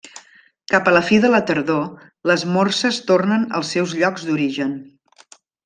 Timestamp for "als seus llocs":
3.61-4.27